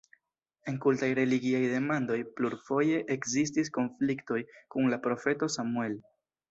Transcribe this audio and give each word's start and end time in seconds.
En 0.71 0.79
kultaj-religiaj 0.85 1.59
demandoj 1.73 2.17
plurfoje 2.39 3.05
ekzistis 3.19 3.73
konfliktoj 3.79 4.43
kun 4.75 4.93
la 4.97 5.03
profeto 5.09 5.57
Samuel. 5.61 6.01